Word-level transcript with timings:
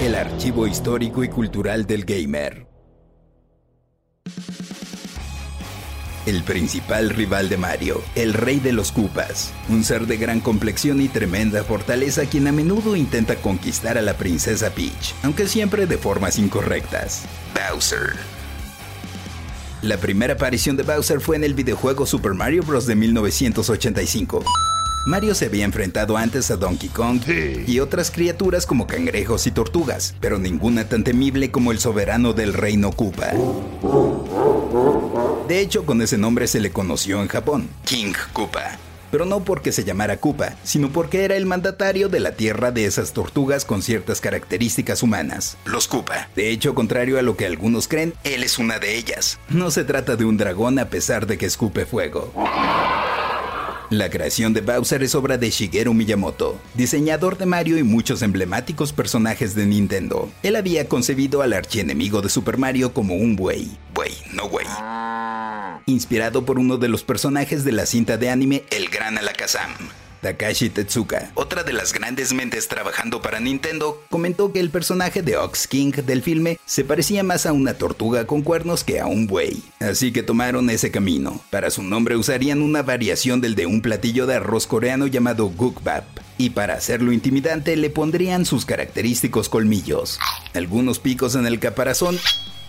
El 0.00 0.14
archivo 0.14 0.68
histórico 0.68 1.24
y 1.24 1.28
cultural 1.28 1.84
del 1.84 2.04
gamer. 2.04 2.66
El 6.26 6.44
principal 6.44 7.10
rival 7.10 7.48
de 7.48 7.56
Mario, 7.56 8.00
el 8.14 8.32
rey 8.32 8.60
de 8.60 8.72
los 8.72 8.92
Koopas, 8.92 9.52
un 9.68 9.82
ser 9.82 10.06
de 10.06 10.16
gran 10.16 10.40
complexión 10.40 11.00
y 11.00 11.08
tremenda 11.08 11.64
fortaleza 11.64 12.26
quien 12.26 12.46
a 12.46 12.52
menudo 12.52 12.94
intenta 12.94 13.34
conquistar 13.34 13.98
a 13.98 14.02
la 14.02 14.14
princesa 14.14 14.70
Peach, 14.70 15.14
aunque 15.24 15.48
siempre 15.48 15.86
de 15.86 15.98
formas 15.98 16.38
incorrectas. 16.38 17.24
Bowser. 17.54 18.12
La 19.82 19.96
primera 19.96 20.34
aparición 20.34 20.76
de 20.76 20.84
Bowser 20.84 21.20
fue 21.20 21.34
en 21.34 21.42
el 21.42 21.54
videojuego 21.54 22.06
Super 22.06 22.34
Mario 22.34 22.62
Bros. 22.62 22.86
de 22.86 22.94
1985. 22.94 24.44
Mario 25.04 25.34
se 25.34 25.46
había 25.46 25.64
enfrentado 25.64 26.16
antes 26.16 26.50
a 26.50 26.56
Donkey 26.56 26.88
Kong 26.88 27.20
y 27.66 27.80
otras 27.80 28.10
criaturas 28.10 28.66
como 28.66 28.86
cangrejos 28.86 29.46
y 29.46 29.50
tortugas, 29.50 30.14
pero 30.20 30.38
ninguna 30.38 30.88
tan 30.88 31.02
temible 31.02 31.50
como 31.50 31.72
el 31.72 31.80
soberano 31.80 32.32
del 32.32 32.52
reino 32.52 32.92
Koopa. 32.92 33.32
De 35.48 35.60
hecho, 35.60 35.84
con 35.84 36.00
ese 36.02 36.18
nombre 36.18 36.46
se 36.46 36.60
le 36.60 36.70
conoció 36.70 37.20
en 37.20 37.28
Japón, 37.28 37.68
King 37.84 38.12
Koopa. 38.32 38.78
Pero 39.10 39.26
no 39.26 39.44
porque 39.44 39.72
se 39.72 39.84
llamara 39.84 40.16
Koopa, 40.16 40.54
sino 40.62 40.88
porque 40.90 41.24
era 41.24 41.36
el 41.36 41.44
mandatario 41.44 42.08
de 42.08 42.20
la 42.20 42.32
tierra 42.32 42.70
de 42.70 42.86
esas 42.86 43.12
tortugas 43.12 43.66
con 43.66 43.82
ciertas 43.82 44.22
características 44.22 45.02
humanas, 45.02 45.58
los 45.66 45.88
Koopa. 45.88 46.30
De 46.34 46.50
hecho, 46.50 46.74
contrario 46.74 47.18
a 47.18 47.22
lo 47.22 47.36
que 47.36 47.44
algunos 47.44 47.88
creen, 47.88 48.14
él 48.24 48.42
es 48.42 48.58
una 48.58 48.78
de 48.78 48.96
ellas. 48.96 49.38
No 49.50 49.70
se 49.70 49.84
trata 49.84 50.16
de 50.16 50.24
un 50.24 50.38
dragón 50.38 50.78
a 50.78 50.88
pesar 50.88 51.26
de 51.26 51.36
que 51.36 51.44
escupe 51.44 51.84
fuego. 51.84 52.32
La 53.92 54.08
creación 54.08 54.54
de 54.54 54.62
Bowser 54.62 55.02
es 55.02 55.14
obra 55.14 55.36
de 55.36 55.50
Shigeru 55.50 55.92
Miyamoto, 55.92 56.58
diseñador 56.72 57.36
de 57.36 57.44
Mario 57.44 57.76
y 57.76 57.82
muchos 57.82 58.22
emblemáticos 58.22 58.90
personajes 58.90 59.54
de 59.54 59.66
Nintendo. 59.66 60.30
Él 60.42 60.56
había 60.56 60.88
concebido 60.88 61.42
al 61.42 61.52
archienemigo 61.52 62.22
de 62.22 62.30
Super 62.30 62.56
Mario 62.56 62.94
como 62.94 63.16
un 63.16 63.36
buey. 63.36 63.70
Buey, 63.92 64.14
no 64.32 64.48
güey. 64.48 64.64
Inspirado 65.84 66.46
por 66.46 66.58
uno 66.58 66.78
de 66.78 66.88
los 66.88 67.02
personajes 67.02 67.64
de 67.64 67.72
la 67.72 67.84
cinta 67.84 68.16
de 68.16 68.30
anime 68.30 68.64
El 68.70 68.88
Gran 68.88 69.18
Alakazam. 69.18 69.70
Takashi 70.22 70.70
Tetsuka, 70.70 71.32
otra 71.34 71.64
de 71.64 71.72
las 71.72 71.92
grandes 71.92 72.32
mentes 72.32 72.68
trabajando 72.68 73.20
para 73.20 73.40
Nintendo, 73.40 74.00
comentó 74.08 74.52
que 74.52 74.60
el 74.60 74.70
personaje 74.70 75.20
de 75.20 75.36
Ox 75.36 75.66
King 75.66 75.90
del 75.90 76.22
filme 76.22 76.60
se 76.64 76.84
parecía 76.84 77.24
más 77.24 77.44
a 77.44 77.52
una 77.52 77.74
tortuga 77.74 78.24
con 78.24 78.42
cuernos 78.42 78.84
que 78.84 79.00
a 79.00 79.06
un 79.06 79.26
buey. 79.26 79.64
Así 79.80 80.12
que 80.12 80.22
tomaron 80.22 80.70
ese 80.70 80.92
camino. 80.92 81.40
Para 81.50 81.70
su 81.70 81.82
nombre 81.82 82.14
usarían 82.14 82.62
una 82.62 82.82
variación 82.82 83.40
del 83.40 83.56
de 83.56 83.66
un 83.66 83.82
platillo 83.82 84.26
de 84.26 84.36
arroz 84.36 84.68
coreano 84.68 85.08
llamado 85.08 85.48
gukbap. 85.48 86.04
Y 86.38 86.50
para 86.50 86.74
hacerlo 86.74 87.10
intimidante 87.10 87.76
le 87.76 87.90
pondrían 87.90 88.46
sus 88.46 88.64
característicos 88.64 89.48
colmillos, 89.48 90.20
algunos 90.54 91.00
picos 91.00 91.34
en 91.34 91.46
el 91.46 91.58
caparazón 91.58 92.16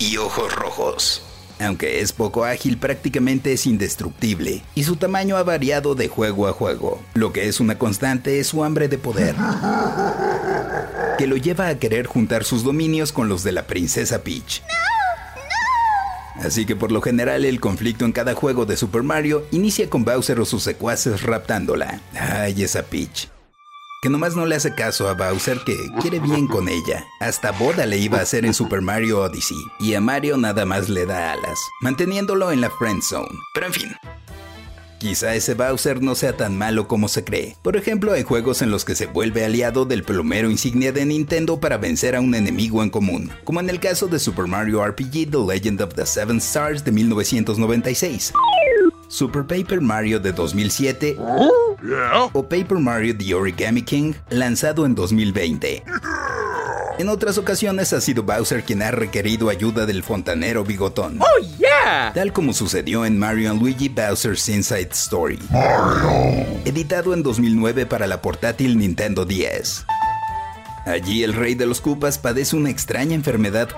y 0.00 0.16
ojos 0.16 0.52
rojos. 0.52 1.25
Aunque 1.58 2.00
es 2.00 2.12
poco 2.12 2.44
ágil, 2.44 2.76
prácticamente 2.76 3.52
es 3.52 3.66
indestructible, 3.66 4.62
y 4.74 4.84
su 4.84 4.96
tamaño 4.96 5.36
ha 5.36 5.42
variado 5.42 5.94
de 5.94 6.08
juego 6.08 6.46
a 6.46 6.52
juego. 6.52 7.00
Lo 7.14 7.32
que 7.32 7.48
es 7.48 7.60
una 7.60 7.78
constante 7.78 8.38
es 8.38 8.48
su 8.48 8.62
hambre 8.62 8.88
de 8.88 8.98
poder, 8.98 9.34
que 11.18 11.26
lo 11.26 11.36
lleva 11.36 11.68
a 11.68 11.78
querer 11.78 12.06
juntar 12.06 12.44
sus 12.44 12.62
dominios 12.62 13.12
con 13.12 13.28
los 13.28 13.42
de 13.42 13.52
la 13.52 13.66
princesa 13.66 14.22
Peach. 14.22 14.62
Así 16.34 16.66
que 16.66 16.76
por 16.76 16.92
lo 16.92 17.00
general 17.00 17.46
el 17.46 17.60
conflicto 17.60 18.04
en 18.04 18.12
cada 18.12 18.34
juego 18.34 18.66
de 18.66 18.76
Super 18.76 19.02
Mario 19.02 19.46
inicia 19.50 19.88
con 19.88 20.04
Bowser 20.04 20.38
o 20.40 20.44
sus 20.44 20.62
secuaces 20.62 21.22
raptándola. 21.22 22.02
Ay, 22.12 22.62
esa 22.62 22.82
Peach 22.82 23.30
que 24.02 24.10
nomás 24.10 24.36
no 24.36 24.46
le 24.46 24.56
hace 24.56 24.74
caso 24.74 25.08
a 25.08 25.14
Bowser 25.14 25.60
que 25.64 25.76
quiere 26.00 26.20
bien 26.20 26.46
con 26.46 26.68
ella. 26.68 27.06
Hasta 27.20 27.52
boda 27.52 27.86
le 27.86 27.98
iba 27.98 28.18
a 28.18 28.22
hacer 28.22 28.44
en 28.44 28.54
Super 28.54 28.80
Mario 28.80 29.20
Odyssey, 29.20 29.58
y 29.80 29.94
a 29.94 30.00
Mario 30.00 30.36
nada 30.36 30.64
más 30.64 30.88
le 30.88 31.06
da 31.06 31.32
alas, 31.32 31.58
manteniéndolo 31.80 32.52
en 32.52 32.60
la 32.60 32.70
friend 32.70 33.02
zone. 33.02 33.38
Pero 33.54 33.66
en 33.66 33.72
fin, 33.72 33.96
Quizá 34.98 35.34
ese 35.34 35.52
Bowser 35.52 36.02
no 36.02 36.14
sea 36.14 36.36
tan 36.38 36.56
malo 36.56 36.88
como 36.88 37.08
se 37.08 37.22
cree. 37.22 37.54
Por 37.62 37.76
ejemplo, 37.76 38.12
hay 38.12 38.22
juegos 38.22 38.62
en 38.62 38.70
los 38.70 38.86
que 38.86 38.94
se 38.94 39.06
vuelve 39.06 39.44
aliado 39.44 39.84
del 39.84 40.02
plomero 40.02 40.50
insignia 40.50 40.90
de 40.90 41.04
Nintendo 41.04 41.60
para 41.60 41.76
vencer 41.76 42.16
a 42.16 42.20
un 42.20 42.34
enemigo 42.34 42.82
en 42.82 42.88
común, 42.88 43.30
como 43.44 43.60
en 43.60 43.68
el 43.68 43.78
caso 43.78 44.06
de 44.06 44.18
Super 44.18 44.46
Mario 44.46 44.84
RPG 44.86 45.30
The 45.30 45.46
Legend 45.46 45.82
of 45.82 45.94
the 45.94 46.06
Seven 46.06 46.38
Stars 46.38 46.82
de 46.82 46.92
1996. 46.92 48.32
Super 49.08 49.46
Paper 49.46 49.82
Mario 49.82 50.18
de 50.18 50.32
2007 50.32 51.16
o 52.32 52.42
Paper 52.42 52.78
Mario 52.78 53.16
The 53.16 53.34
Origami 53.34 53.82
King 53.82 54.14
lanzado 54.30 54.86
en 54.86 54.94
2020. 54.94 55.84
En 56.98 57.10
otras 57.10 57.36
ocasiones 57.36 57.92
ha 57.92 58.00
sido 58.00 58.22
Bowser 58.22 58.64
quien 58.64 58.82
ha 58.82 58.90
requerido 58.90 59.50
ayuda 59.50 59.84
del 59.84 60.02
fontanero 60.02 60.64
bigotón. 60.64 61.18
¡Oh, 61.20 61.56
yeah! 61.58 62.12
Tal 62.14 62.32
como 62.32 62.54
sucedió 62.54 63.04
en 63.04 63.18
Mario 63.18 63.52
Luigi 63.52 63.90
Bowser's 63.90 64.48
Inside 64.48 64.88
Story. 64.92 65.38
Editado 66.64 67.12
en 67.12 67.22
2009 67.22 67.84
para 67.84 68.06
la 68.06 68.22
portátil 68.22 68.78
Nintendo 68.78 69.26
10. 69.26 69.84
Allí 70.86 71.24
el 71.24 71.34
rey 71.34 71.56
de 71.56 71.66
los 71.66 71.80
Koopas 71.80 72.18
padece 72.18 72.54
una 72.54 72.70
extraña 72.70 73.14
enfermedad 73.14 73.68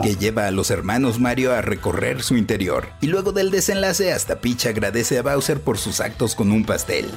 que 0.00 0.14
lleva 0.14 0.46
a 0.46 0.52
los 0.52 0.70
hermanos 0.70 1.18
Mario 1.18 1.52
a 1.52 1.60
recorrer 1.60 2.22
su 2.22 2.36
interior. 2.36 2.88
Y 3.00 3.08
luego 3.08 3.32
del 3.32 3.50
desenlace, 3.50 4.12
hasta 4.12 4.40
Peach 4.40 4.66
agradece 4.66 5.18
a 5.18 5.22
Bowser 5.22 5.60
por 5.60 5.76
sus 5.76 6.00
actos 6.00 6.36
con 6.36 6.52
un 6.52 6.64
pastel. 6.64 7.10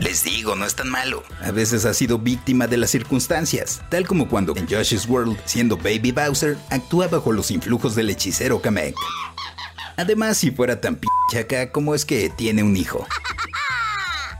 Les 0.00 0.24
digo, 0.24 0.56
no 0.56 0.64
es 0.64 0.74
tan 0.76 0.88
malo. 0.88 1.22
A 1.42 1.50
veces 1.50 1.84
ha 1.84 1.92
sido 1.92 2.18
víctima 2.18 2.66
de 2.66 2.78
las 2.78 2.90
circunstancias, 2.90 3.82
tal 3.90 4.06
como 4.06 4.26
cuando 4.26 4.56
en 4.56 4.66
Josh's 4.66 5.06
World, 5.06 5.36
siendo 5.44 5.76
Baby 5.76 6.12
Bowser, 6.12 6.56
actúa 6.70 7.08
bajo 7.08 7.32
los 7.32 7.50
influjos 7.50 7.94
del 7.96 8.08
hechicero 8.08 8.62
Kamek. 8.62 8.94
Además, 9.98 10.38
si 10.38 10.52
fuera 10.52 10.80
tan 10.80 10.96
p 10.96 11.06
acá, 11.38 11.70
¿cómo 11.70 11.94
es 11.94 12.06
que 12.06 12.30
tiene 12.30 12.62
un 12.62 12.76
hijo? 12.76 13.06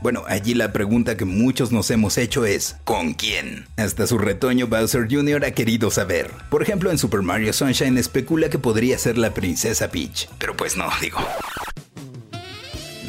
Bueno, 0.01 0.23
allí 0.27 0.53
la 0.53 0.71
pregunta 0.71 1.17
que 1.17 1.25
muchos 1.25 1.73
nos 1.73 1.91
hemos 1.91 2.17
hecho 2.17 2.45
es, 2.45 2.77
¿con 2.85 3.13
quién? 3.13 3.67
Hasta 3.75 4.07
su 4.07 4.17
retoño 4.17 4.67
Bowser 4.67 5.07
Jr. 5.09 5.43
ha 5.43 5.51
querido 5.51 5.91
saber. 5.91 6.31
Por 6.49 6.63
ejemplo, 6.63 6.89
en 6.89 6.97
Super 6.97 7.21
Mario 7.21 7.51
Sunshine 7.51 7.97
especula 7.97 8.49
que 8.49 8.59
podría 8.59 8.97
ser 8.97 9.17
la 9.17 9.33
princesa 9.33 9.91
Peach. 9.91 10.29
Pero 10.39 10.55
pues 10.55 10.77
no, 10.77 10.87
digo. 11.01 11.19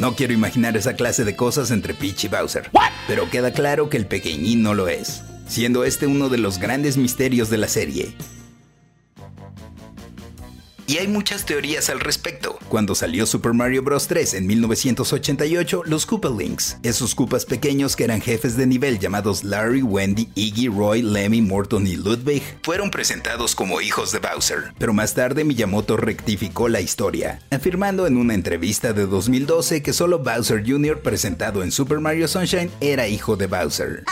No 0.01 0.17
quiero 0.17 0.33
imaginar 0.33 0.77
esa 0.77 0.95
clase 0.95 1.25
de 1.25 1.37
cosas 1.37 1.71
entre 1.71 1.95
Peach 1.95 2.25
y 2.25 2.29
Bowser. 2.29 2.71
Pero 3.07 3.31
queda 3.31 3.53
claro 3.53 3.89
que 3.89 3.97
el 3.97 4.07
pequeñín 4.07 4.63
no 4.63 4.75
lo 4.75 4.89
es, 4.89 5.23
siendo 5.47 5.85
este 5.85 6.09
uno 6.09 6.29
de 6.29 6.39
los 6.39 6.59
grandes 6.59 6.97
misterios 6.97 7.51
de 7.51 7.59
la 7.59 7.69
serie. 7.69 8.17
Y 10.91 10.99
hay 10.99 11.07
muchas 11.07 11.47
teorías 11.47 11.89
al 11.89 12.01
respecto. 12.01 12.59
Cuando 12.69 12.97
salió 12.97 13.25
Super 13.25 13.53
Mario 13.53 13.85
Bros. 13.85 14.09
3 14.09 14.35
en 14.35 14.49
1988, 14.49 15.83
los 15.87 16.09
Links, 16.37 16.79
esos 16.83 17.15
Koopas 17.15 17.45
pequeños 17.47 17.95
que 17.95 18.03
eran 18.03 18.21
jefes 18.21 18.57
de 18.57 18.67
nivel 18.67 18.99
llamados 18.99 19.45
Larry, 19.45 19.83
Wendy, 19.83 20.31
Iggy, 20.35 20.67
Roy, 20.67 21.03
Lemmy, 21.03 21.43
Morton 21.43 21.87
y 21.87 21.95
Ludwig, 21.95 22.43
fueron 22.65 22.91
presentados 22.91 23.55
como 23.55 23.81
hijos 23.81 24.11
de 24.11 24.19
Bowser. 24.19 24.75
Pero 24.79 24.93
más 24.93 25.15
tarde 25.15 25.45
Miyamoto 25.45 25.97
rectificó 25.97 26.69
la 26.69 26.81
historia, 26.81 27.39
afirmando 27.53 28.09
en 28.09 28.17
una 28.17 28.35
entrevista 28.35 28.93
de 28.93 29.07
2012 29.07 29.85
que 29.85 29.93
solo 29.93 30.19
Bowser 30.19 30.65
Jr. 30.67 31.03
presentado 31.03 31.63
en 31.63 31.71
Super 31.71 32.01
Mario 32.01 32.27
Sunshine 32.27 32.73
era 32.81 33.07
hijo 33.07 33.37
de 33.37 33.47
Bowser. 33.47 34.03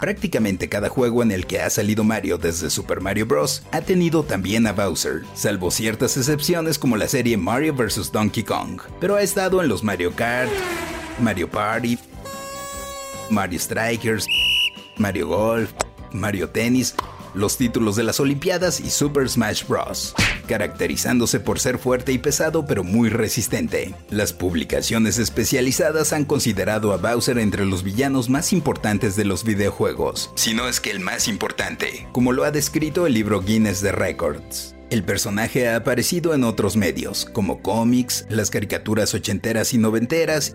Prácticamente 0.00 0.68
cada 0.68 0.88
juego 0.88 1.22
en 1.22 1.30
el 1.30 1.46
que 1.46 1.60
ha 1.60 1.70
salido 1.70 2.04
Mario 2.04 2.38
desde 2.38 2.70
Super 2.70 3.00
Mario 3.00 3.26
Bros. 3.26 3.62
ha 3.72 3.80
tenido 3.80 4.22
también 4.22 4.66
a 4.66 4.72
Bowser, 4.72 5.22
salvo 5.34 5.70
ciertas 5.70 6.16
excepciones 6.16 6.78
como 6.78 6.96
la 6.96 7.08
serie 7.08 7.36
Mario 7.36 7.74
vs. 7.74 8.12
Donkey 8.12 8.42
Kong, 8.42 8.80
pero 9.00 9.16
ha 9.16 9.22
estado 9.22 9.62
en 9.62 9.68
los 9.68 9.82
Mario 9.82 10.14
Kart, 10.14 10.50
Mario 11.18 11.50
Party, 11.50 11.98
Mario 13.30 13.58
Strikers, 13.58 14.26
Mario 14.98 15.28
Golf, 15.28 15.70
Mario 16.12 16.48
Tennis, 16.50 16.94
los 17.36 17.56
títulos 17.56 17.94
de 17.96 18.02
las 18.02 18.18
Olimpiadas 18.18 18.80
y 18.80 18.90
Super 18.90 19.28
Smash 19.28 19.66
Bros., 19.66 20.14
caracterizándose 20.48 21.38
por 21.38 21.60
ser 21.60 21.78
fuerte 21.78 22.12
y 22.12 22.18
pesado 22.18 22.66
pero 22.66 22.82
muy 22.82 23.08
resistente. 23.08 23.94
Las 24.10 24.32
publicaciones 24.32 25.18
especializadas 25.18 26.12
han 26.12 26.24
considerado 26.24 26.92
a 26.92 26.96
Bowser 26.96 27.38
entre 27.38 27.66
los 27.66 27.82
villanos 27.82 28.28
más 28.28 28.52
importantes 28.52 29.16
de 29.16 29.24
los 29.24 29.44
videojuegos, 29.44 30.30
si 30.34 30.54
no 30.54 30.68
es 30.68 30.80
que 30.80 30.90
el 30.90 31.00
más 31.00 31.28
importante, 31.28 32.08
como 32.12 32.32
lo 32.32 32.44
ha 32.44 32.50
descrito 32.50 33.06
el 33.06 33.14
libro 33.14 33.40
Guinness 33.42 33.80
de 33.82 33.92
Records. 33.92 34.76
El 34.88 35.02
personaje 35.02 35.68
ha 35.68 35.74
aparecido 35.74 36.32
en 36.32 36.44
otros 36.44 36.76
medios, 36.76 37.24
como 37.32 37.60
cómics, 37.60 38.24
las 38.28 38.50
caricaturas 38.50 39.14
ochenteras 39.14 39.74
y 39.74 39.78
noventeras, 39.78 40.54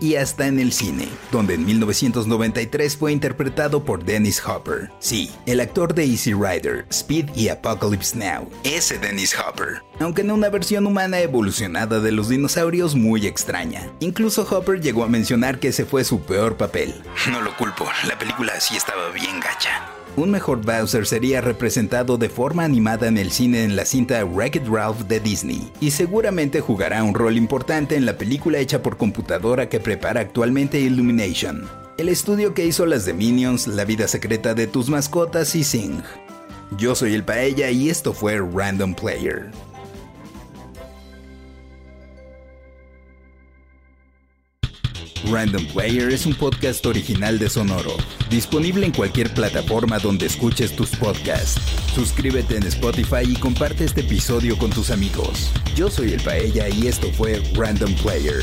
y 0.00 0.16
hasta 0.16 0.46
en 0.46 0.58
el 0.58 0.72
cine, 0.72 1.08
donde 1.30 1.54
en 1.54 1.64
1993 1.64 2.96
fue 2.96 3.12
interpretado 3.12 3.84
por 3.84 4.04
Dennis 4.04 4.42
Hopper. 4.46 4.90
Sí, 4.98 5.30
el 5.46 5.60
actor 5.60 5.94
de 5.94 6.04
Easy 6.04 6.32
Rider, 6.32 6.86
Speed 6.90 7.30
y 7.34 7.48
Apocalypse 7.48 8.16
Now. 8.16 8.48
Ese 8.64 8.98
Dennis 8.98 9.36
Hopper. 9.38 9.82
Aunque 10.00 10.22
en 10.22 10.30
una 10.30 10.48
versión 10.48 10.86
humana 10.86 11.20
evolucionada 11.20 12.00
de 12.00 12.12
los 12.12 12.28
dinosaurios 12.28 12.94
muy 12.94 13.26
extraña. 13.26 13.90
Incluso 14.00 14.46
Hopper 14.50 14.80
llegó 14.80 15.04
a 15.04 15.08
mencionar 15.08 15.58
que 15.58 15.68
ese 15.68 15.84
fue 15.84 16.04
su 16.04 16.20
peor 16.20 16.56
papel. 16.56 16.94
No 17.30 17.40
lo 17.40 17.56
culpo, 17.56 17.86
la 18.06 18.18
película 18.18 18.60
sí 18.60 18.76
estaba 18.76 19.10
bien 19.10 19.40
gacha. 19.40 19.92
Un 20.16 20.30
mejor 20.30 20.64
Bowser 20.64 21.06
sería 21.06 21.42
representado 21.42 22.16
de 22.16 22.30
forma 22.30 22.64
animada 22.64 23.06
en 23.06 23.18
el 23.18 23.30
cine 23.30 23.64
en 23.64 23.76
la 23.76 23.84
cinta 23.84 24.24
Wreck-It 24.24 24.66
Ralph 24.66 25.00
de 25.02 25.20
Disney, 25.20 25.70
y 25.78 25.90
seguramente 25.90 26.62
jugará 26.62 27.02
un 27.02 27.12
rol 27.12 27.36
importante 27.36 27.96
en 27.96 28.06
la 28.06 28.16
película 28.16 28.56
hecha 28.56 28.82
por 28.82 28.96
computadora 28.96 29.68
que 29.68 29.78
prepara 29.86 30.20
actualmente 30.20 30.80
Illumination, 30.80 31.70
el 31.96 32.08
estudio 32.08 32.54
que 32.54 32.66
hizo 32.66 32.86
las 32.86 33.06
de 33.06 33.14
Minions, 33.14 33.68
La 33.68 33.84
vida 33.84 34.08
secreta 34.08 34.52
de 34.52 34.66
tus 34.66 34.88
mascotas 34.88 35.54
y 35.54 35.62
Sing. 35.62 36.02
Yo 36.76 36.96
soy 36.96 37.14
el 37.14 37.22
Paella 37.22 37.70
y 37.70 37.88
esto 37.88 38.12
fue 38.12 38.40
Random 38.52 38.96
Player. 38.96 39.52
Random 45.30 45.64
Player 45.72 46.10
es 46.10 46.26
un 46.26 46.34
podcast 46.34 46.84
original 46.84 47.38
de 47.38 47.48
Sonoro, 47.48 47.96
disponible 48.28 48.86
en 48.86 48.92
cualquier 48.92 49.32
plataforma 49.34 50.00
donde 50.00 50.26
escuches 50.26 50.74
tus 50.74 50.90
podcasts. 50.96 51.60
Suscríbete 51.94 52.56
en 52.56 52.64
Spotify 52.64 53.22
y 53.22 53.36
comparte 53.36 53.84
este 53.84 54.00
episodio 54.00 54.58
con 54.58 54.70
tus 54.70 54.90
amigos. 54.90 55.52
Yo 55.76 55.90
soy 55.90 56.12
el 56.12 56.22
Paella 56.22 56.68
y 56.70 56.88
esto 56.88 57.12
fue 57.12 57.40
Random 57.54 57.94
Player. 58.02 58.42